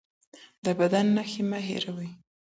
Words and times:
د 0.63 0.65
بدن 0.79 1.05
نښې 1.15 1.43
مه 1.49 1.59
هېروه 1.67 2.07